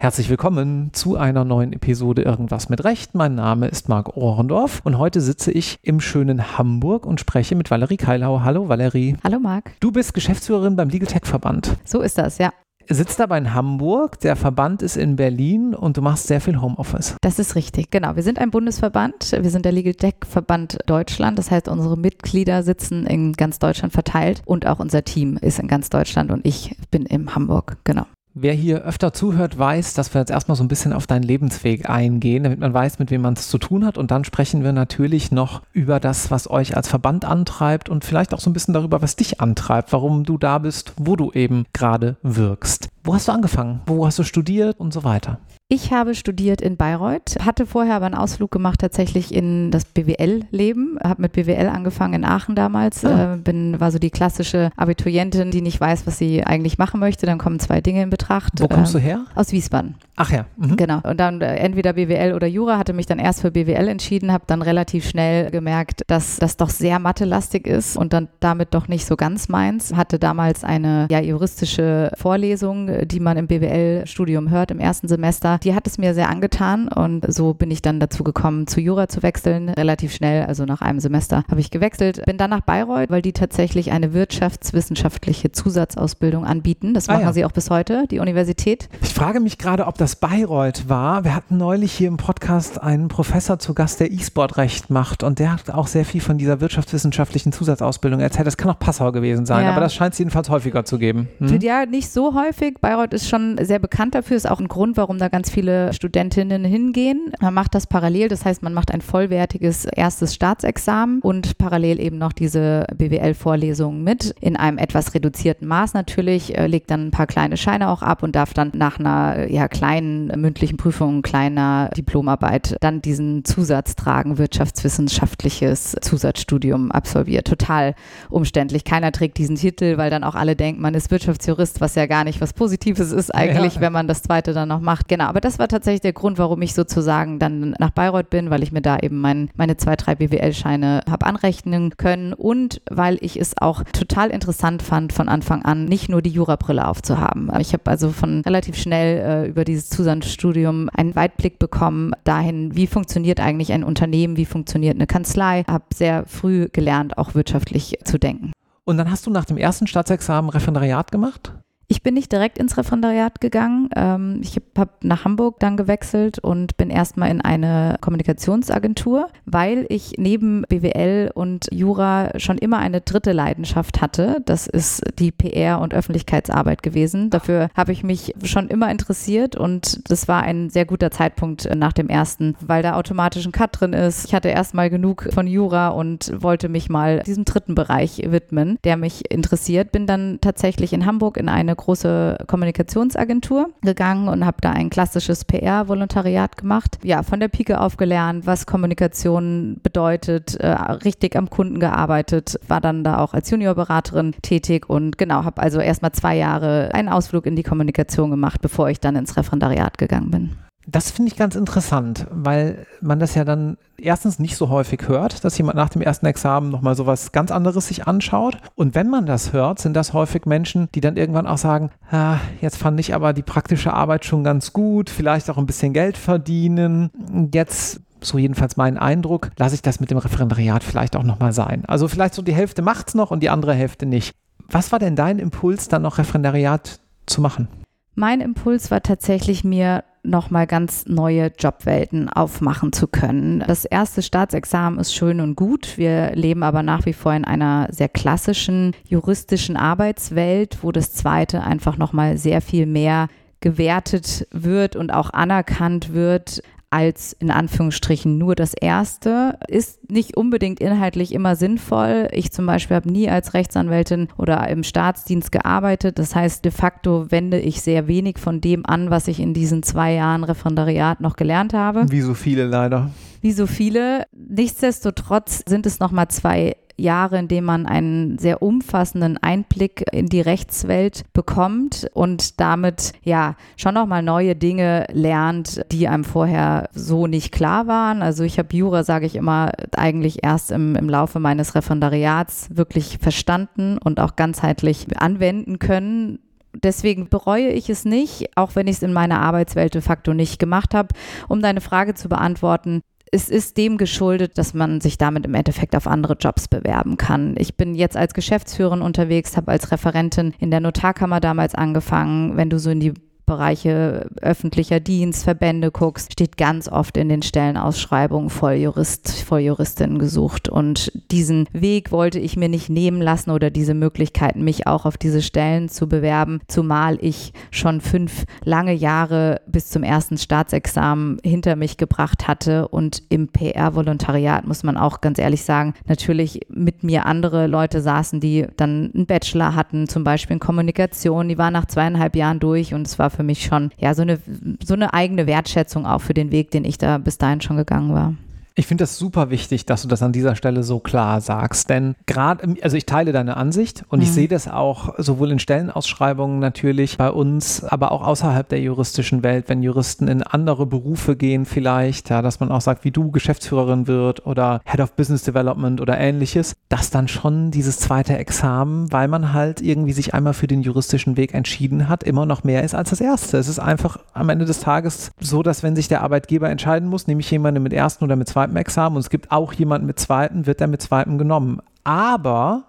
[0.00, 3.14] Herzlich willkommen zu einer neuen Episode Irgendwas mit Recht.
[3.14, 7.70] Mein Name ist Marc Ohrendorf und heute sitze ich im schönen Hamburg und spreche mit
[7.70, 8.40] Valerie Keilau.
[8.40, 9.16] Hallo Valerie.
[9.24, 9.72] Hallo Marc.
[9.80, 11.76] Du bist Geschäftsführerin beim Legal Tech Verband.
[11.84, 12.52] So ist das, ja
[12.94, 17.16] sitzt aber in Hamburg, der Verband ist in Berlin und du machst sehr viel Homeoffice.
[17.20, 18.16] Das ist richtig, genau.
[18.16, 22.62] Wir sind ein Bundesverband, wir sind der Legal Tech Verband Deutschland, das heißt unsere Mitglieder
[22.62, 26.76] sitzen in ganz Deutschland verteilt und auch unser Team ist in ganz Deutschland und ich
[26.90, 28.06] bin in Hamburg, genau.
[28.40, 31.90] Wer hier öfter zuhört, weiß, dass wir jetzt erstmal so ein bisschen auf deinen Lebensweg
[31.90, 33.98] eingehen, damit man weiß, mit wem man es zu tun hat.
[33.98, 38.32] Und dann sprechen wir natürlich noch über das, was euch als Verband antreibt und vielleicht
[38.32, 41.64] auch so ein bisschen darüber, was dich antreibt, warum du da bist, wo du eben
[41.72, 42.88] gerade wirkst.
[43.02, 43.80] Wo hast du angefangen?
[43.86, 45.40] Wo hast du studiert und so weiter?
[45.70, 50.98] Ich habe studiert in Bayreuth, hatte vorher aber einen Ausflug gemacht tatsächlich in das BWL-Leben,
[51.04, 53.34] habe mit BWL angefangen in Aachen damals, ah.
[53.34, 57.26] äh, bin, war so die klassische Abiturientin, die nicht weiß, was sie eigentlich machen möchte.
[57.26, 58.54] Dann kommen zwei Dinge in Betracht.
[58.60, 59.24] Wo kommst ähm, du her?
[59.34, 59.96] Aus Wiesbaden.
[60.16, 60.46] Ach ja.
[60.56, 60.78] Mhm.
[60.78, 61.00] Genau.
[61.02, 64.44] Und dann äh, entweder BWL oder Jura, hatte mich dann erst für BWL entschieden, habe
[64.46, 69.04] dann relativ schnell gemerkt, dass das doch sehr mathelastig ist und dann damit doch nicht
[69.04, 69.94] so ganz meins.
[69.94, 75.57] Hatte damals eine ja, juristische Vorlesung, die man im BWL-Studium hört im ersten Semester.
[75.62, 79.08] Die hat es mir sehr angetan und so bin ich dann dazu gekommen, zu Jura
[79.08, 79.68] zu wechseln.
[79.68, 82.24] Relativ schnell, also nach einem Semester habe ich gewechselt.
[82.26, 86.92] Bin dann nach Bayreuth, weil die tatsächlich eine wirtschaftswissenschaftliche Zusatzausbildung anbieten.
[86.92, 87.32] Das machen ah, ja.
[87.32, 88.88] sie auch bis heute, die Universität.
[89.00, 91.24] Ich frage mich gerade, ob das das Bayreuth war.
[91.24, 95.52] Wir hatten neulich hier im Podcast einen Professor zu Gast, der E-Sport-Recht macht und der
[95.52, 98.46] hat auch sehr viel von dieser wirtschaftswissenschaftlichen Zusatzausbildung erzählt.
[98.46, 99.72] Das kann auch Passau gewesen sein, ja.
[99.72, 101.28] aber das scheint es jedenfalls häufiger zu geben.
[101.40, 101.60] Hm?
[101.60, 102.76] Ja, nicht so häufig.
[102.80, 106.64] Bayreuth ist schon sehr bekannt dafür, ist auch ein Grund, warum da ganz viele Studentinnen
[106.64, 107.32] hingehen.
[107.40, 112.18] Man macht das parallel, das heißt, man macht ein vollwertiges erstes Staatsexamen und parallel eben
[112.18, 117.26] noch diese BWL-Vorlesungen mit, in einem etwas reduzierten Maß natürlich, äh, legt dann ein paar
[117.26, 122.76] kleine Scheine auch ab und darf dann nach einer ja, kleinen mündlichen Prüfungen, kleiner Diplomarbeit
[122.80, 127.46] dann diesen Zusatz tragen, wirtschaftswissenschaftliches Zusatzstudium absolviert.
[127.46, 127.94] Total
[128.30, 128.84] umständlich.
[128.84, 132.24] Keiner trägt diesen Titel, weil dann auch alle denken, man ist Wirtschaftsjurist, was ja gar
[132.24, 133.80] nicht was Positives ist eigentlich, ja.
[133.80, 135.08] wenn man das zweite dann noch macht.
[135.08, 138.64] Genau, aber das war tatsächlich der Grund, warum ich sozusagen dann nach Bayreuth bin, weil
[138.64, 143.38] ich mir da eben mein, meine zwei, drei BWL-Scheine habe anrechnen können und weil ich
[143.38, 147.52] es auch total interessant fand, von Anfang an nicht nur die Jurabrille aufzuhaben.
[147.60, 152.88] Ich habe also von relativ schnell äh, über dieses Zusatzstudium einen Weitblick bekommen dahin, wie
[152.88, 155.62] funktioniert eigentlich ein Unternehmen, wie funktioniert eine Kanzlei.
[155.68, 158.50] Habe sehr früh gelernt, auch wirtschaftlich zu denken.
[158.82, 161.52] Und dann hast du nach dem ersten Staatsexamen Referendariat gemacht?
[161.90, 163.88] Ich bin nicht direkt ins Referendariat gegangen.
[163.96, 170.12] Ähm, ich habe nach Hamburg dann gewechselt und bin erstmal in eine Kommunikationsagentur, weil ich
[170.18, 174.42] neben BWL und Jura schon immer eine dritte Leidenschaft hatte.
[174.44, 177.30] Das ist die PR und Öffentlichkeitsarbeit gewesen.
[177.30, 181.94] Dafür habe ich mich schon immer interessiert und das war ein sehr guter Zeitpunkt nach
[181.94, 184.26] dem ersten, weil da automatisch ein Cut drin ist.
[184.26, 188.98] Ich hatte erstmal genug von Jura und wollte mich mal diesem dritten Bereich widmen, der
[188.98, 189.90] mich interessiert.
[189.90, 195.46] Bin dann tatsächlich in Hamburg in eine große Kommunikationsagentur gegangen und habe da ein klassisches
[195.46, 196.98] PR-Volontariat gemacht.
[197.02, 202.82] Ja, von der Pike auf gelernt, was Kommunikation bedeutet, äh, richtig am Kunden gearbeitet, war
[202.82, 207.46] dann da auch als Juniorberaterin tätig und genau, habe also erstmal zwei Jahre einen Ausflug
[207.46, 211.54] in die Kommunikation gemacht, bevor ich dann ins Referendariat gegangen bin das finde ich ganz
[211.54, 216.00] interessant, weil man das ja dann erstens nicht so häufig hört, dass jemand nach dem
[216.00, 218.56] ersten Examen nochmal sowas ganz anderes sich anschaut.
[218.74, 222.38] Und wenn man das hört, sind das häufig Menschen, die dann irgendwann auch sagen, ah,
[222.62, 226.16] jetzt fand ich aber die praktische Arbeit schon ganz gut, vielleicht auch ein bisschen Geld
[226.16, 227.10] verdienen.
[227.52, 231.84] Jetzt so jedenfalls mein Eindruck, lasse ich das mit dem Referendariat vielleicht auch nochmal sein.
[231.84, 234.32] Also vielleicht so die Hälfte macht es noch und die andere Hälfte nicht.
[234.70, 237.68] Was war denn dein Impuls, dann noch Referendariat zu machen?
[238.14, 243.64] Mein Impuls war tatsächlich mir nochmal ganz neue Jobwelten aufmachen zu können.
[243.66, 245.96] Das erste Staatsexamen ist schön und gut.
[245.96, 251.62] Wir leben aber nach wie vor in einer sehr klassischen juristischen Arbeitswelt, wo das zweite
[251.62, 253.28] einfach nochmal sehr viel mehr
[253.60, 259.58] gewertet wird und auch anerkannt wird als in Anführungsstrichen nur das erste.
[259.68, 262.28] Ist nicht unbedingt inhaltlich immer sinnvoll.
[262.32, 266.18] Ich zum Beispiel habe nie als Rechtsanwältin oder im Staatsdienst gearbeitet.
[266.18, 269.82] Das heißt, de facto wende ich sehr wenig von dem an, was ich in diesen
[269.82, 272.06] zwei Jahren Referendariat noch gelernt habe.
[272.10, 273.10] Wie so viele leider.
[273.40, 274.26] Wie so viele.
[274.32, 280.40] Nichtsdestotrotz sind es nochmal zwei Jahre, in denen man einen sehr umfassenden Einblick in die
[280.40, 287.52] Rechtswelt bekommt und damit ja schon nochmal neue Dinge lernt, die einem vorher so nicht
[287.52, 288.22] klar waren.
[288.22, 293.18] Also ich habe Jura, sage ich immer, eigentlich erst im, im Laufe meines Referendariats wirklich
[293.20, 296.40] verstanden und auch ganzheitlich anwenden können
[296.82, 300.58] deswegen bereue ich es nicht, auch wenn ich es in meiner Arbeitswelt de facto nicht
[300.58, 301.08] gemacht habe.
[301.48, 303.02] Um deine Frage zu beantworten,
[303.32, 307.54] es ist dem geschuldet, dass man sich damit im Endeffekt auf andere Jobs bewerben kann.
[307.58, 312.56] Ich bin jetzt als Geschäftsführerin unterwegs, habe als Referentin in der Notarkammer damals angefangen.
[312.56, 313.14] Wenn du so in die
[313.48, 320.68] Bereiche öffentlicher Dienst, Verbände guckst, steht ganz oft in den Stellenausschreibungen Volljurist, Volljuristin gesucht.
[320.68, 325.16] Und diesen Weg wollte ich mir nicht nehmen lassen oder diese Möglichkeit, mich auch auf
[325.16, 331.74] diese Stellen zu bewerben, zumal ich schon fünf lange Jahre bis zum ersten Staatsexamen hinter
[331.74, 337.24] mich gebracht hatte und im PR-Volontariat, muss man auch ganz ehrlich sagen, natürlich mit mir
[337.24, 341.86] andere Leute saßen, die dann einen Bachelor hatten, zum Beispiel in Kommunikation, die waren nach
[341.86, 344.38] zweieinhalb Jahren durch und es war für mich schon ja so eine,
[344.84, 348.14] so eine eigene Wertschätzung auch für den Weg, den ich da bis dahin schon gegangen
[348.14, 348.34] war.
[348.78, 352.14] Ich finde das super wichtig, dass du das an dieser Stelle so klar sagst, denn
[352.26, 354.22] gerade, also ich teile deine Ansicht und mhm.
[354.22, 359.42] ich sehe das auch sowohl in Stellenausschreibungen natürlich bei uns, aber auch außerhalb der juristischen
[359.42, 363.32] Welt, wenn Juristen in andere Berufe gehen vielleicht, ja, dass man auch sagt, wie du
[363.32, 369.10] Geschäftsführerin wird oder Head of Business Development oder ähnliches, dass dann schon dieses zweite Examen,
[369.10, 372.84] weil man halt irgendwie sich einmal für den juristischen Weg entschieden hat, immer noch mehr
[372.84, 373.58] ist als das erste.
[373.58, 377.26] Es ist einfach am Ende des Tages so, dass wenn sich der Arbeitgeber entscheiden muss,
[377.26, 380.18] nehme ich jemanden mit ersten oder mit zweiten zweiten und es gibt auch jemanden mit
[380.18, 381.80] zweiten, wird er mit zweiten genommen.
[382.04, 382.84] Aber,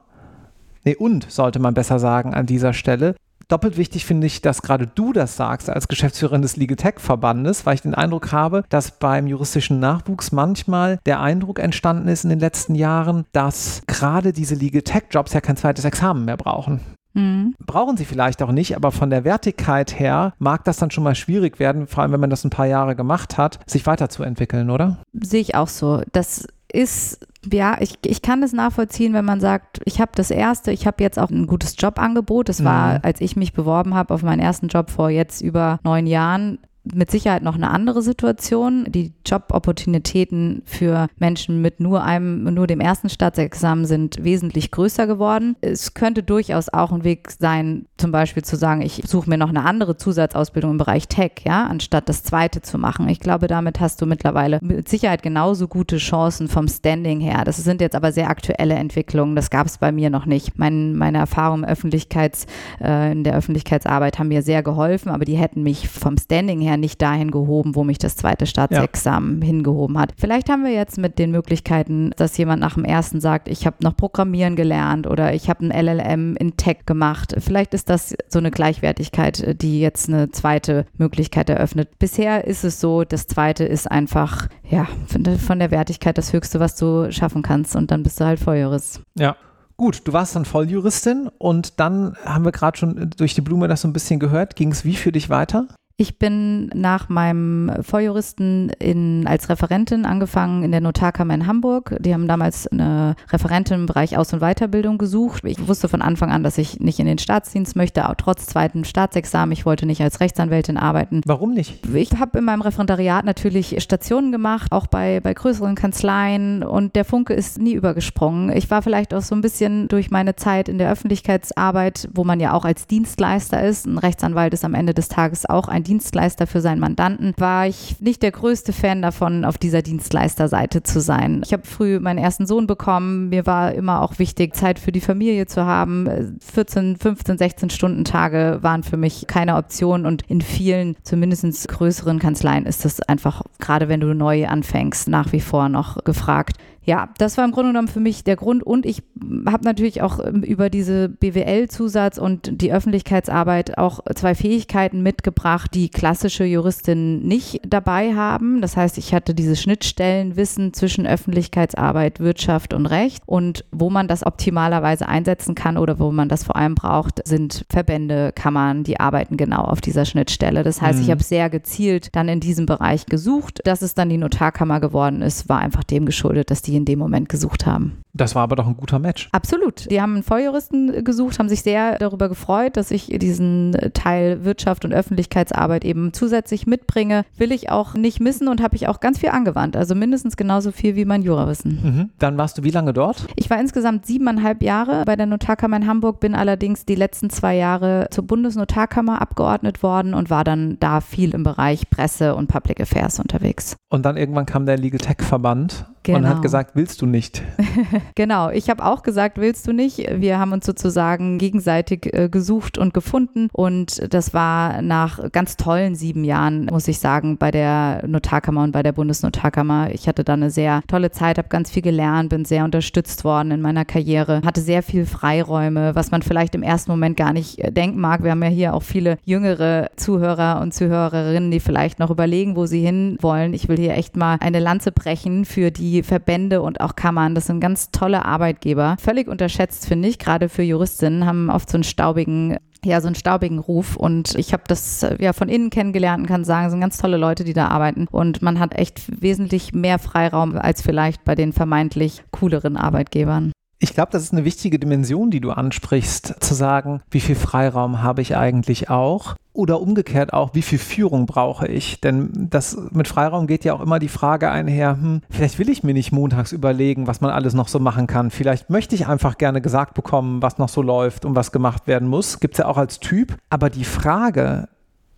[0.84, 3.16] nee, und sollte man besser sagen an dieser Stelle,
[3.50, 7.66] doppelt wichtig finde ich, dass gerade du das sagst als Geschäftsführerin des Legal Tech Verbandes,
[7.66, 12.30] weil ich den Eindruck habe, dass beim juristischen Nachwuchs manchmal der Eindruck entstanden ist in
[12.30, 16.80] den letzten Jahren, dass gerade diese Legal Tech Jobs ja kein zweites Examen mehr brauchen.
[17.20, 17.56] Mhm.
[17.66, 21.16] Brauchen sie vielleicht auch nicht, aber von der Wertigkeit her mag das dann schon mal
[21.16, 24.98] schwierig werden, vor allem wenn man das ein paar Jahre gemacht hat, sich weiterzuentwickeln, oder?
[25.14, 26.02] Sehe ich auch so.
[26.12, 27.20] Das ist
[27.52, 31.02] ja, ich, ich kann das nachvollziehen, wenn man sagt, ich habe das erste, ich habe
[31.02, 32.50] jetzt auch ein gutes Jobangebot.
[32.50, 33.00] Das war, mhm.
[33.04, 36.60] als ich mich beworben habe auf meinen ersten Job vor jetzt über neun Jahren,
[36.94, 38.86] mit Sicherheit noch eine andere Situation.
[38.90, 45.56] Die Jobopportunitäten für Menschen mit nur einem, nur dem ersten Staatsexamen sind wesentlich größer geworden.
[45.62, 49.50] Es könnte durchaus auch ein Weg sein, zum Beispiel zu sagen, ich suche mir noch
[49.50, 53.08] eine andere Zusatzausbildung im Bereich Tech, ja, anstatt das zweite zu machen.
[53.10, 57.44] Ich glaube, damit hast du mittlerweile mit Sicherheit genauso gute Chancen vom Standing her.
[57.46, 59.36] Das sind jetzt aber sehr aktuelle Entwicklungen.
[59.36, 60.58] Das gab es bei mir noch nicht.
[60.58, 62.48] Mein, meine Erfahrungen Öffentlichkeits,
[62.82, 66.78] äh, in der Öffentlichkeitsarbeit haben mir sehr geholfen, aber die hätten mich vom Standing her
[66.80, 69.46] nicht dahin gehoben, wo mich das zweite Staatsexamen ja.
[69.46, 70.14] hingehoben hat.
[70.18, 73.78] Vielleicht haben wir jetzt mit den Möglichkeiten, dass jemand nach dem ersten sagt, ich habe
[73.82, 77.36] noch Programmieren gelernt oder ich habe ein LLM in Tech gemacht.
[77.40, 82.00] Vielleicht ist das so eine Gleichwertigkeit, die jetzt eine zweite Möglichkeit eröffnet.
[82.00, 86.76] Bisher ist es so, das zweite ist einfach, ja, von der Wertigkeit das Höchste, was
[86.76, 89.02] du schaffen kannst und dann bist du halt Volljurist.
[89.18, 89.36] Ja.
[89.80, 93.80] Gut, du warst dann Volljuristin und dann haben wir gerade schon durch die Blume das
[93.80, 94.58] so ein bisschen gehört.
[94.58, 95.70] Ging es wie für dich weiter?
[96.02, 101.98] Ich bin nach meinem Volljuristen in, als Referentin angefangen in der Notarkammer in Hamburg.
[102.00, 105.44] Die haben damals eine Referentin im Bereich Aus- und Weiterbildung gesucht.
[105.44, 108.86] Ich wusste von Anfang an, dass ich nicht in den Staatsdienst möchte, auch trotz zweiten
[108.86, 109.52] Staatsexamen.
[109.52, 111.20] Ich wollte nicht als Rechtsanwältin arbeiten.
[111.26, 111.86] Warum nicht?
[111.94, 117.04] Ich habe in meinem Referendariat natürlich Stationen gemacht, auch bei, bei größeren Kanzleien und der
[117.04, 118.56] Funke ist nie übergesprungen.
[118.56, 122.40] Ich war vielleicht auch so ein bisschen durch meine Zeit in der Öffentlichkeitsarbeit, wo man
[122.40, 123.86] ja auch als Dienstleister ist.
[123.86, 128.00] Ein Rechtsanwalt ist am Ende des Tages auch ein Dienstleister für seinen Mandanten, war ich
[128.00, 131.42] nicht der größte Fan davon, auf dieser Dienstleisterseite zu sein.
[131.44, 133.30] Ich habe früh meinen ersten Sohn bekommen.
[133.30, 136.38] Mir war immer auch wichtig, Zeit für die Familie zu haben.
[136.42, 142.20] 14, 15, 16 Stunden Tage waren für mich keine Option und in vielen, zumindest größeren
[142.20, 147.10] Kanzleien ist das einfach, gerade wenn du neu anfängst, nach wie vor noch gefragt ja,
[147.18, 148.64] das war im Grunde genommen für mich der Grund.
[148.64, 149.04] Und ich
[149.46, 155.90] habe natürlich auch ähm, über diese BWL-Zusatz und die Öffentlichkeitsarbeit auch zwei Fähigkeiten mitgebracht, die
[155.90, 158.62] klassische Juristinnen nicht dabei haben.
[158.62, 163.22] Das heißt, ich hatte diese Schnittstellenwissen zwischen Öffentlichkeitsarbeit, Wirtschaft und Recht.
[163.26, 167.66] Und wo man das optimalerweise einsetzen kann oder wo man das vor allem braucht, sind
[167.70, 170.64] Verbände, Kammern, die arbeiten genau auf dieser Schnittstelle.
[170.64, 171.06] Das heißt, mhm.
[171.06, 173.60] ich habe sehr gezielt dann in diesem Bereich gesucht.
[173.66, 177.00] Dass es dann die Notarkammer geworden ist, war einfach dem geschuldet, dass die in dem
[177.00, 178.00] Moment gesucht haben.
[178.14, 179.30] Das war aber doch ein guter Match.
[179.32, 179.90] Absolut.
[179.90, 184.84] Die haben einen Volljuristen gesucht, haben sich sehr darüber gefreut, dass ich diesen Teil Wirtschaft
[184.84, 187.24] und Öffentlichkeitsarbeit eben zusätzlich mitbringe.
[187.38, 189.78] Will ich auch nicht missen und habe ich auch ganz viel angewandt.
[189.78, 191.80] Also mindestens genauso viel wie mein Jurawissen.
[191.82, 192.10] Mhm.
[192.18, 193.28] Dann warst du wie lange dort?
[193.36, 197.56] Ich war insgesamt siebeneinhalb Jahre bei der Notarkammer in Hamburg, bin allerdings die letzten zwei
[197.56, 202.82] Jahre zur Bundesnotarkammer abgeordnet worden und war dann da viel im Bereich Presse und Public
[202.82, 203.76] Affairs unterwegs.
[203.90, 206.20] Und dann irgendwann kam der Legal Tech Verband genau.
[206.20, 206.42] und hat genau.
[206.42, 207.44] gesagt, willst du nicht?
[208.16, 209.98] genau, ich habe auch gesagt, willst du nicht?
[209.98, 215.96] Wir haben uns sozusagen gegenseitig äh, gesucht und gefunden und das war nach ganz tollen
[215.96, 219.92] sieben Jahren, muss ich sagen, bei der Notarkammer und bei der Bundesnotarkammer.
[219.92, 223.52] Ich hatte da eine sehr tolle Zeit, habe ganz viel gelernt, bin sehr unterstützt worden
[223.52, 227.60] in meiner Karriere, hatte sehr viel Freiräume, was man vielleicht im ersten Moment gar nicht
[227.60, 228.24] äh, denken mag.
[228.24, 232.66] Wir haben ja hier auch viele jüngere Zuhörer und Zuhörerinnen, die vielleicht noch überlegen, wo
[232.66, 233.54] sie hin wollen.
[233.54, 237.36] Ich will hier echt mal eine Lanze brechen für die Verbände und auch Kammern.
[237.36, 238.96] Das sind ganz tolle Arbeitgeber.
[239.00, 243.16] Völlig unterschätzt, finde ich, gerade für Juristinnen, haben oft so einen staubigen ja, so einen
[243.16, 243.96] staubigen Ruf.
[243.96, 246.98] Und ich habe das äh, ja von innen kennengelernt und kann sagen, es sind ganz
[246.98, 248.08] tolle Leute, die da arbeiten.
[248.10, 253.52] Und man hat echt wesentlich mehr Freiraum als vielleicht bei den vermeintlich cooleren Arbeitgebern.
[253.82, 258.04] Ich glaube, das ist eine wichtige Dimension, die du ansprichst, zu sagen, wie viel Freiraum
[258.04, 262.02] habe ich eigentlich auch oder umgekehrt auch, wie viel Führung brauche ich?
[262.02, 265.84] Denn das mit Freiraum geht ja auch immer die Frage einher, hm, vielleicht will ich
[265.84, 268.32] mir nicht montags überlegen, was man alles noch so machen kann.
[268.32, 272.10] Vielleicht möchte ich einfach gerne gesagt bekommen, was noch so läuft und was gemacht werden
[272.10, 272.42] muss.
[272.42, 273.38] Gibt es ja auch als Typ.
[273.50, 274.68] Aber die Frage,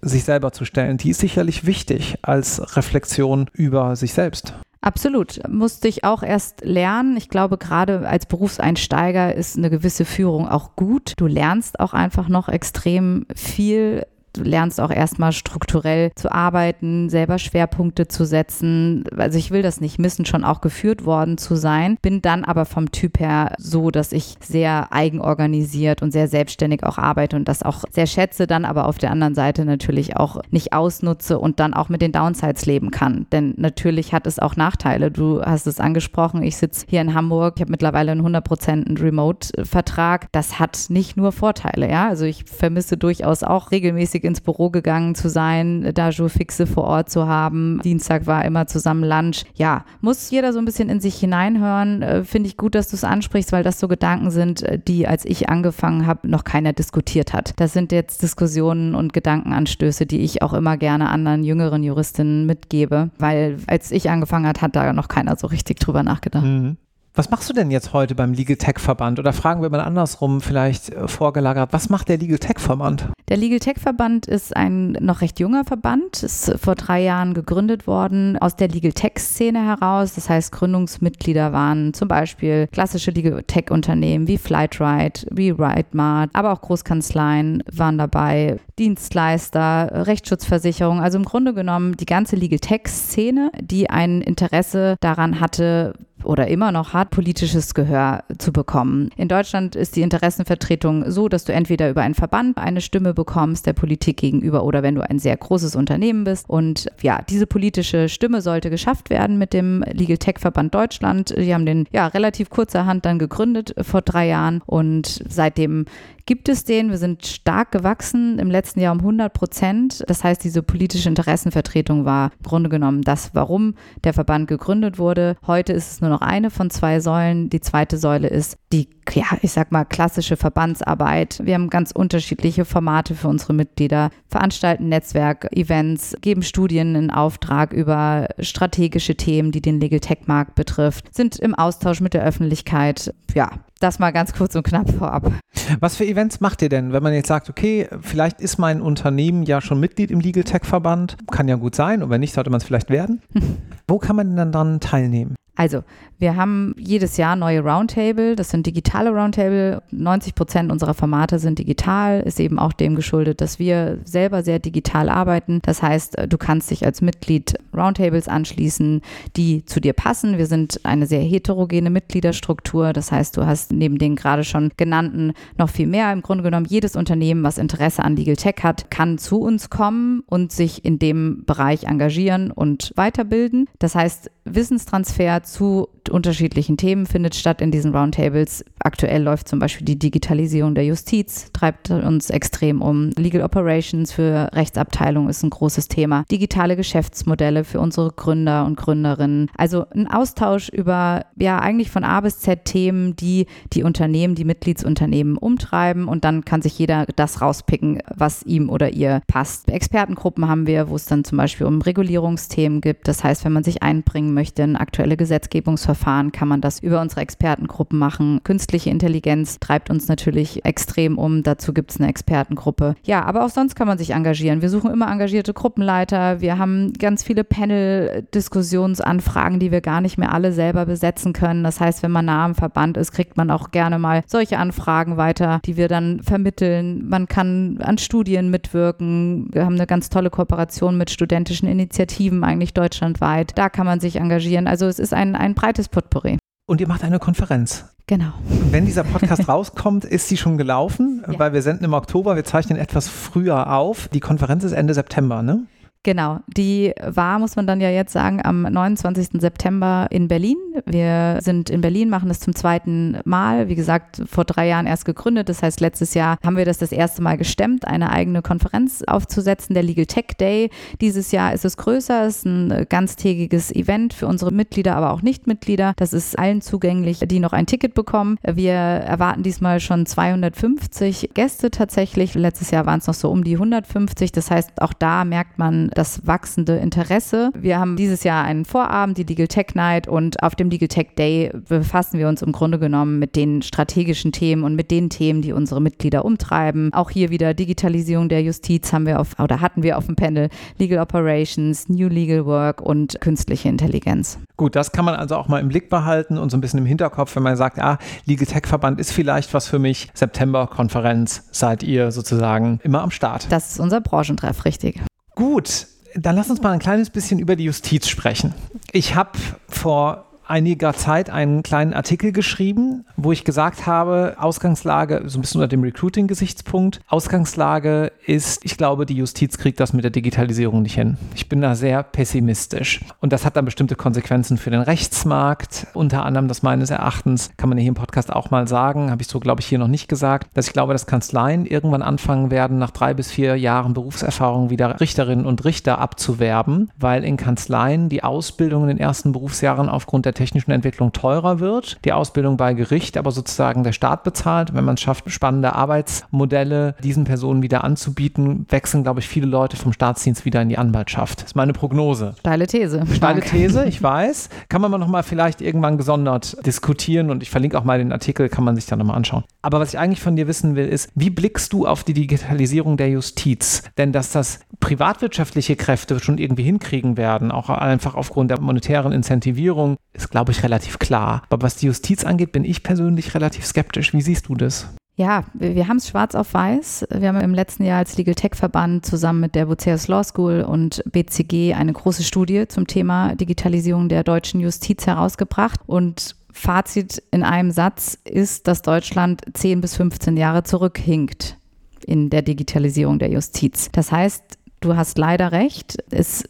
[0.02, 4.54] sich selber zu stellen, die ist sicherlich wichtig als Reflexion über sich selbst.
[4.82, 5.48] Absolut.
[5.48, 7.16] Musste ich auch erst lernen.
[7.16, 11.14] Ich glaube, gerade als Berufseinsteiger ist eine gewisse Führung auch gut.
[11.18, 17.38] Du lernst auch einfach noch extrem viel Du lernst auch erstmal strukturell zu arbeiten, selber
[17.38, 19.04] Schwerpunkte zu setzen.
[19.18, 21.98] Also ich will das nicht missen, schon auch geführt worden zu sein.
[22.02, 26.98] Bin dann aber vom Typ her so, dass ich sehr eigenorganisiert und sehr selbstständig auch
[26.98, 30.72] arbeite und das auch sehr schätze, dann aber auf der anderen Seite natürlich auch nicht
[30.72, 33.26] ausnutze und dann auch mit den Downsides leben kann.
[33.32, 35.12] Denn natürlich hat es auch Nachteile.
[35.12, 40.28] Du hast es angesprochen, ich sitze hier in Hamburg, ich habe mittlerweile einen 100% Remote-Vertrag.
[40.32, 42.08] Das hat nicht nur Vorteile, ja.
[42.08, 46.68] Also ich vermisse durchaus auch regelmäßig regelmäßig ins Büro gegangen zu sein, da Jour fixe
[46.68, 47.80] vor Ort zu haben.
[47.84, 49.44] Dienstag war immer zusammen Lunch.
[49.56, 52.02] Ja, muss jeder so ein bisschen in sich hineinhören.
[52.02, 55.08] Äh, Finde ich gut, dass du es ansprichst, weil das so Gedanken sind, äh, die,
[55.08, 57.54] als ich angefangen habe, noch keiner diskutiert hat.
[57.58, 63.10] Das sind jetzt Diskussionen und Gedankenanstöße, die ich auch immer gerne anderen jüngeren Juristinnen mitgebe,
[63.18, 66.46] weil als ich angefangen hat, hat da noch keiner so richtig drüber nachgedacht.
[66.46, 66.78] Mhm.
[67.14, 69.20] Was machst du denn jetzt heute beim Legal Tech Verband?
[69.20, 73.10] Oder fragen wir mal andersrum, vielleicht äh, vorgelagert, was macht der Legal Tech Verband?
[73.28, 77.86] Der Legal Tech Verband ist ein noch recht junger Verband, ist vor drei Jahren gegründet
[77.86, 80.16] worden aus der Legal Tech Szene heraus.
[80.16, 86.54] Das heißt, Gründungsmitglieder waren zum Beispiel klassische Legal Tech Unternehmen wie Flightride, wie RideMart, aber
[86.54, 91.02] auch Großkanzleien waren dabei, Dienstleister, Rechtsschutzversicherung.
[91.02, 96.48] Also im Grunde genommen die ganze Legal Tech Szene, die ein Interesse daran hatte, oder
[96.48, 99.10] immer noch hat, politisches Gehör zu bekommen.
[99.18, 103.66] In Deutschland ist die Interessenvertretung so, dass du entweder über einen Verband eine Stimme bekommst
[103.66, 106.50] der Politik gegenüber oder wenn du ein sehr großes Unternehmen bist.
[106.50, 111.34] Und ja, diese politische Stimme sollte geschafft werden mit dem Legal Tech Verband Deutschland.
[111.38, 115.86] Die haben den ja relativ kurzerhand dann gegründet vor drei Jahren und seitdem
[116.26, 116.90] gibt es den.
[116.90, 120.04] Wir sind stark gewachsen, im letzten Jahr um 100 Prozent.
[120.08, 125.36] Das heißt, diese politische Interessenvertretung war im Grunde genommen das, warum der Verband gegründet wurde.
[125.46, 127.50] Heute ist es nur noch eine von zwei Säulen.
[127.50, 131.42] Die zweite Säule ist die, ja, ich sag mal, klassische Verbandsarbeit.
[131.44, 138.28] Wir haben ganz unterschiedliche Formate für unsere Mitglieder, veranstalten Netzwerk-Events, geben Studien in Auftrag über
[138.40, 143.14] strategische Themen, die den Legal Tech-Markt betrifft, sind im Austausch mit der Öffentlichkeit.
[143.34, 143.50] Ja,
[143.82, 145.32] das mal ganz kurz und knapp vorab.
[145.80, 149.44] Was für Events macht ihr denn, wenn man jetzt sagt, okay, vielleicht ist mein Unternehmen
[149.44, 152.52] ja schon Mitglied im Legal Tech Verband, kann ja gut sein, und wenn nicht, sollte
[152.52, 153.22] man es vielleicht werden.
[153.88, 155.36] Wo kann man denn dann dran teilnehmen?
[155.62, 155.84] Also,
[156.18, 158.36] wir haben jedes Jahr neue Roundtable.
[158.36, 159.84] Das sind digitale Roundtable.
[159.92, 162.22] 90 Prozent unserer Formate sind digital.
[162.22, 165.60] Ist eben auch dem geschuldet, dass wir selber sehr digital arbeiten.
[165.64, 169.02] Das heißt, du kannst dich als Mitglied Roundtables anschließen,
[169.36, 170.40] die zu dir passen.
[170.40, 172.94] Wir sind eine sehr heterogene Mitgliederstruktur.
[172.94, 176.12] Das heißt, du hast neben den gerade schon genannten noch viel mehr.
[176.12, 180.24] Im Grunde genommen, jedes Unternehmen, was Interesse an Legal Tech hat, kann zu uns kommen
[180.26, 183.68] und sich in dem Bereich engagieren und weiterbilden.
[183.78, 188.66] Das heißt, Wissenstransfer zu unterschiedlichen Themen findet statt in diesen Roundtables.
[188.80, 193.12] Aktuell läuft zum Beispiel die Digitalisierung der Justiz, treibt uns extrem um.
[193.18, 196.24] Legal Operations für Rechtsabteilung ist ein großes Thema.
[196.32, 199.50] Digitale Geschäftsmodelle für unsere Gründer und Gründerinnen.
[199.58, 204.46] Also ein Austausch über, ja, eigentlich von A bis Z Themen, die die Unternehmen, die
[204.46, 209.70] Mitgliedsunternehmen umtreiben und dann kann sich jeder das rauspicken, was ihm oder ihr passt.
[209.70, 213.08] Expertengruppen haben wir, wo es dann zum Beispiel um Regulierungsthemen gibt.
[213.08, 217.22] Das heißt, wenn man sich einbringen möchte in aktuelle Gesetzgebungsverfahren, kann man das über unsere
[217.22, 218.42] Expertengruppen machen.
[218.44, 221.42] Künstliche Intelligenz treibt uns natürlich extrem um.
[221.42, 222.96] Dazu gibt es eine Expertengruppe.
[223.04, 224.62] Ja, aber auch sonst kann man sich engagieren.
[224.62, 226.42] Wir suchen immer engagierte Gruppenleiter.
[226.42, 231.64] Wir haben ganz viele Panel-Diskussionsanfragen, die wir gar nicht mehr alle selber besetzen können.
[231.64, 235.16] Das heißt, wenn man nah am Verband ist, kriegt man auch gerne mal solche Anfragen
[235.16, 237.08] weiter, die wir dann vermitteln.
[237.08, 239.48] Man kann an Studien mitwirken.
[239.54, 243.58] Wir haben eine ganz tolle Kooperation mit studentischen Initiativen eigentlich deutschlandweit.
[243.58, 244.68] Da kann man sich engagieren.
[244.68, 246.38] Also es ist ein, ein breites Potpourri.
[246.68, 247.86] Und ihr macht eine Konferenz.
[248.08, 248.34] Genau.
[248.72, 251.40] Wenn dieser Podcast rauskommt, ist sie schon gelaufen, ja.
[251.40, 254.08] weil wir senden im Oktober, wir zeichnen etwas früher auf.
[254.10, 255.66] Die Konferenz ist Ende September, ne?
[256.04, 259.40] Genau, die war, muss man dann ja jetzt sagen, am 29.
[259.40, 260.58] September in Berlin.
[260.88, 263.70] Wir sind in Berlin, machen das zum zweiten Mal.
[263.70, 265.48] Wie gesagt, vor drei Jahren erst gegründet.
[265.48, 269.76] Das heißt, letztes Jahr haben wir das das erste Mal gestemmt, eine eigene Konferenz aufzusetzen,
[269.76, 270.72] der Legal Tech Day.
[271.02, 275.94] Dieses Jahr ist es größer, ist ein ganztägiges Event für unsere Mitglieder, aber auch Nichtmitglieder.
[275.98, 278.40] Das ist allen zugänglich, die noch ein Ticket bekommen.
[278.42, 282.34] Wir erwarten diesmal schon 250 Gäste tatsächlich.
[282.34, 284.32] Letztes Jahr waren es noch so um die 150.
[284.32, 287.52] Das heißt, auch da merkt man, das wachsende Interesse.
[287.54, 291.10] Wir haben dieses Jahr einen Vorabend, die Legal Tech Night und auf dem Legal Tech
[291.18, 295.42] Day befassen wir uns im Grunde genommen mit den strategischen Themen und mit den Themen,
[295.42, 296.94] die unsere Mitglieder umtreiben.
[296.94, 300.50] Auch hier wieder Digitalisierung der Justiz haben wir auf oder hatten wir auf dem Panel
[300.78, 304.40] Legal Operations, New Legal Work und künstliche Intelligenz.
[304.58, 306.86] Gut, das kann man also auch mal im Blick behalten und so ein bisschen im
[306.86, 310.10] Hinterkopf, wenn man sagt, ah, Legal Tech Verband ist vielleicht was für mich.
[310.14, 313.48] September Konferenz seid ihr sozusagen immer am Start.
[313.50, 315.02] Das ist unser Branchentreff, richtig.
[315.42, 318.54] Gut, dann lass uns mal ein kleines bisschen über die Justiz sprechen.
[318.92, 319.32] Ich habe
[319.68, 325.60] vor einiger Zeit einen kleinen Artikel geschrieben, wo ich gesagt habe, Ausgangslage, so ein bisschen
[325.60, 330.96] unter dem Recruiting-Gesichtspunkt, Ausgangslage ist, ich glaube, die Justiz kriegt das mit der Digitalisierung nicht
[330.96, 331.18] hin.
[331.36, 333.02] Ich bin da sehr pessimistisch.
[333.20, 335.88] Und das hat dann bestimmte Konsequenzen für den Rechtsmarkt.
[335.94, 339.28] Unter anderem, das meines Erachtens, kann man hier im Podcast auch mal sagen, habe ich
[339.28, 342.78] so, glaube ich, hier noch nicht gesagt, dass ich glaube, dass Kanzleien irgendwann anfangen werden,
[342.78, 348.24] nach drei bis vier Jahren Berufserfahrung wieder Richterinnen und Richter abzuwerben, weil in Kanzleien die
[348.24, 353.18] Ausbildung in den ersten Berufsjahren aufgrund der technischen Entwicklung teurer wird, die Ausbildung bei Gericht
[353.18, 354.74] aber sozusagen der Staat bezahlt.
[354.74, 359.78] Wenn man es schafft, spannende Arbeitsmodelle diesen Personen wieder anzubieten, wechseln, glaube ich, viele Leute
[359.78, 361.42] vom Staatsdienst wieder in die Anwaltschaft.
[361.42, 362.36] Das ist meine Prognose.
[362.40, 363.04] Steile These.
[363.14, 364.50] Steile These, ich weiß.
[364.70, 368.50] Kann man mal nochmal vielleicht irgendwann gesondert diskutieren und ich verlinke auch mal den Artikel,
[368.50, 369.44] kann man sich dann nochmal anschauen.
[369.62, 372.98] Aber was ich eigentlich von dir wissen will, ist, wie blickst du auf die Digitalisierung
[372.98, 373.84] der Justiz?
[373.98, 379.98] Denn dass das privatwirtschaftliche Kräfte schon irgendwie hinkriegen werden, auch einfach aufgrund der monetären Incentivierung,
[380.14, 381.44] ist, glaube ich, relativ klar.
[381.50, 384.14] Aber was die Justiz angeht, bin ich persönlich relativ skeptisch.
[384.14, 384.88] Wie siehst du das?
[385.22, 387.06] Ja, wir haben es schwarz auf weiß.
[387.14, 390.62] Wir haben im letzten Jahr als Legal Tech Verband zusammen mit der Buceus Law School
[390.62, 395.80] und BCG eine große Studie zum Thema Digitalisierung der deutschen Justiz herausgebracht.
[395.86, 401.56] Und Fazit in einem Satz ist, dass Deutschland 10 bis 15 Jahre zurückhinkt
[402.04, 403.90] in der Digitalisierung der Justiz.
[403.92, 404.44] Das heißt,
[404.80, 406.04] du hast leider recht.
[406.10, 406.50] Es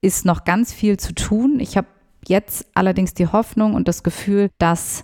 [0.00, 1.58] ist noch ganz viel zu tun.
[1.58, 1.88] Ich habe
[2.28, 5.02] jetzt allerdings die Hoffnung und das Gefühl, dass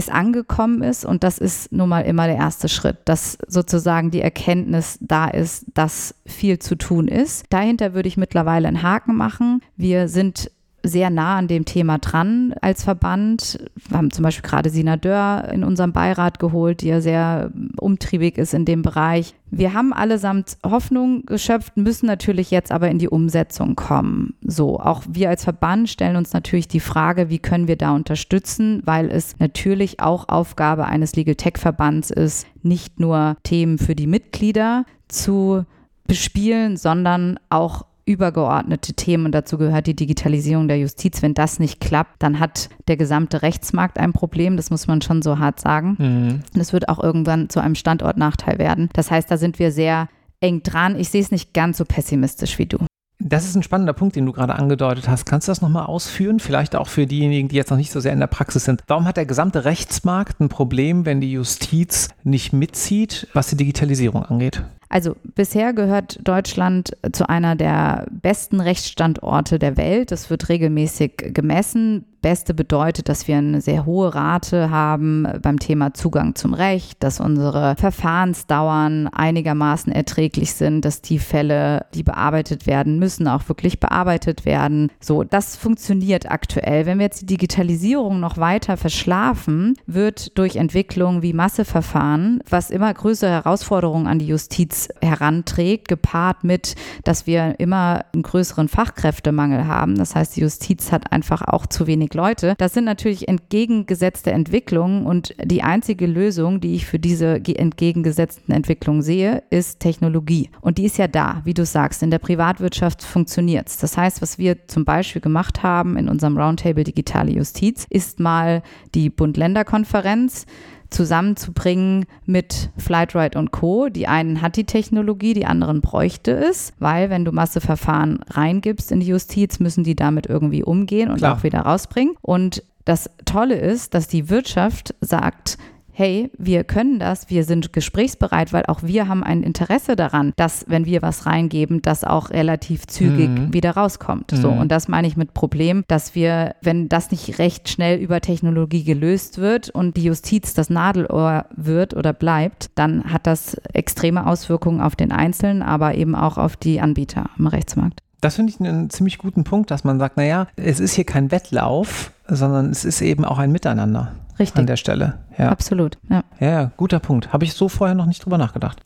[0.00, 4.20] es angekommen ist und das ist nun mal immer der erste Schritt, dass sozusagen die
[4.20, 7.44] Erkenntnis da ist, dass viel zu tun ist.
[7.50, 9.62] Dahinter würde ich mittlerweile einen Haken machen.
[9.76, 10.50] Wir sind
[10.82, 13.58] sehr nah an dem Thema dran als Verband.
[13.88, 18.38] Wir haben zum Beispiel gerade Sina Dörr in unserem Beirat geholt, die ja sehr umtriebig
[18.38, 19.34] ist in dem Bereich.
[19.50, 24.34] Wir haben allesamt Hoffnung geschöpft, müssen natürlich jetzt aber in die Umsetzung kommen.
[24.42, 28.82] So, auch wir als Verband stellen uns natürlich die Frage, wie können wir da unterstützen,
[28.84, 34.06] weil es natürlich auch Aufgabe eines Legal Tech Verbands ist, nicht nur Themen für die
[34.06, 35.64] Mitglieder zu
[36.06, 41.22] bespielen, sondern auch übergeordnete Themen und dazu gehört die Digitalisierung der Justiz.
[41.22, 44.56] Wenn das nicht klappt, dann hat der gesamte Rechtsmarkt ein Problem.
[44.56, 45.96] Das muss man schon so hart sagen.
[45.98, 46.40] Mhm.
[46.54, 48.88] Und es wird auch irgendwann zu einem Standortnachteil werden.
[48.92, 50.08] Das heißt, da sind wir sehr
[50.40, 50.98] eng dran.
[50.98, 52.78] Ich sehe es nicht ganz so pessimistisch wie du.
[53.22, 55.26] Das ist ein spannender Punkt, den du gerade angedeutet hast.
[55.26, 56.40] Kannst du das nochmal ausführen?
[56.40, 58.82] Vielleicht auch für diejenigen, die jetzt noch nicht so sehr in der Praxis sind.
[58.86, 64.24] Warum hat der gesamte Rechtsmarkt ein Problem, wenn die Justiz nicht mitzieht, was die Digitalisierung
[64.24, 64.62] angeht?
[64.90, 70.10] Also bisher gehört Deutschland zu einer der besten Rechtsstandorte der Welt.
[70.10, 72.04] Das wird regelmäßig gemessen.
[72.22, 77.18] Beste bedeutet, dass wir eine sehr hohe Rate haben beim Thema Zugang zum Recht, dass
[77.18, 84.44] unsere Verfahrensdauern einigermaßen erträglich sind, dass die Fälle, die bearbeitet werden müssen, auch wirklich bearbeitet
[84.44, 84.90] werden.
[85.00, 86.84] So, das funktioniert aktuell.
[86.84, 92.92] Wenn wir jetzt die Digitalisierung noch weiter verschlafen, wird durch Entwicklungen wie Masseverfahren, was immer
[92.92, 99.96] größere Herausforderungen an die Justiz heranträgt, gepaart mit, dass wir immer einen größeren Fachkräftemangel haben.
[99.96, 102.54] Das heißt, die Justiz hat einfach auch zu wenig Leute.
[102.58, 109.02] Das sind natürlich entgegengesetzte Entwicklungen und die einzige Lösung, die ich für diese entgegengesetzten Entwicklungen
[109.02, 110.50] sehe, ist Technologie.
[110.60, 112.02] Und die ist ja da, wie du sagst.
[112.02, 113.78] In der Privatwirtschaft funktioniert es.
[113.78, 118.62] Das heißt, was wir zum Beispiel gemacht haben in unserem Roundtable Digitale Justiz, ist mal
[118.94, 120.46] die Bund-Länder-Konferenz
[120.90, 123.88] zusammenzubringen mit Flightride und Co.
[123.88, 129.00] Die einen hat die Technologie, die anderen bräuchte es, weil wenn du Masseverfahren reingibst in
[129.00, 131.36] die Justiz, müssen die damit irgendwie umgehen und Klar.
[131.36, 132.14] auch wieder rausbringen.
[132.20, 135.58] Und das Tolle ist, dass die Wirtschaft sagt,
[136.00, 140.64] hey, wir können das, wir sind gesprächsbereit, weil auch wir haben ein Interesse daran, dass,
[140.66, 143.52] wenn wir was reingeben, das auch relativ zügig mhm.
[143.52, 144.32] wieder rauskommt.
[144.32, 144.36] Mhm.
[144.36, 148.22] So, und das meine ich mit Problem, dass wir, wenn das nicht recht schnell über
[148.22, 154.26] Technologie gelöst wird und die Justiz das Nadelohr wird oder bleibt, dann hat das extreme
[154.26, 158.00] Auswirkungen auf den Einzelnen, aber eben auch auf die Anbieter im Rechtsmarkt.
[158.22, 161.30] Das finde ich einen ziemlich guten Punkt, dass man sagt, naja, es ist hier kein
[161.30, 164.14] Wettlauf, sondern es ist eben auch ein Miteinander.
[164.40, 164.58] Richtig.
[164.58, 165.18] An der Stelle.
[165.38, 165.50] Ja.
[165.50, 165.98] Absolut.
[166.08, 166.24] Ja.
[166.40, 167.32] ja, guter Punkt.
[167.32, 168.80] Habe ich so vorher noch nicht drüber nachgedacht.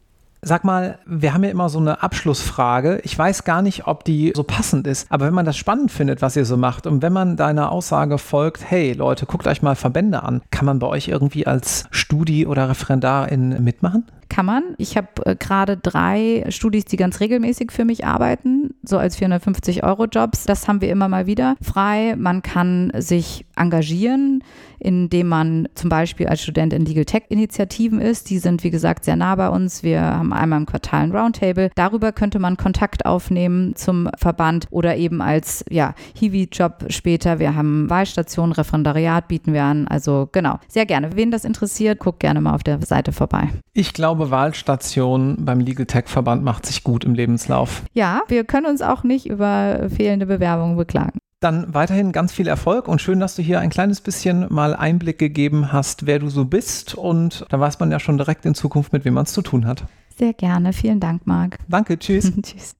[0.46, 3.00] Sag mal, wir haben ja immer so eine Abschlussfrage.
[3.02, 6.20] Ich weiß gar nicht, ob die so passend ist, aber wenn man das spannend findet,
[6.20, 9.74] was ihr so macht und wenn man deiner Aussage folgt, hey Leute, guckt euch mal
[9.74, 14.04] Verbände an, kann man bei euch irgendwie als Studi- oder Referendarin mitmachen?
[14.34, 14.74] Kann man.
[14.78, 20.44] Ich habe äh, gerade drei Studis, die ganz regelmäßig für mich arbeiten, so als 450-Euro-Jobs.
[20.44, 22.16] Das haben wir immer mal wieder frei.
[22.18, 24.42] Man kann sich engagieren,
[24.80, 28.28] indem man zum Beispiel als Student in Legal Tech-Initiativen ist.
[28.28, 29.84] Die sind, wie gesagt, sehr nah bei uns.
[29.84, 31.70] Wir haben einmal im Quartal ein Roundtable.
[31.76, 37.38] Darüber könnte man Kontakt aufnehmen zum Verband oder eben als ja, Hiwi-Job später.
[37.38, 39.86] Wir haben Wahlstation, Referendariat bieten wir an.
[39.86, 41.14] Also genau, sehr gerne.
[41.14, 43.50] Wen das interessiert, guckt gerne mal auf der Seite vorbei.
[43.72, 47.82] Ich glaube, glaube, Wahlstation beim Legal Tech Verband macht sich gut im Lebenslauf.
[47.92, 51.18] Ja, wir können uns auch nicht über fehlende Bewerbungen beklagen.
[51.40, 55.18] Dann weiterhin ganz viel Erfolg und schön, dass du hier ein kleines bisschen mal Einblick
[55.18, 56.94] gegeben hast, wer du so bist.
[56.94, 59.66] Und da weiß man ja schon direkt in Zukunft, mit wem man es zu tun
[59.66, 59.84] hat.
[60.16, 60.72] Sehr gerne.
[60.72, 61.58] Vielen Dank, Marc.
[61.68, 61.98] Danke.
[61.98, 62.32] Tschüss.
[62.42, 62.76] tschüss.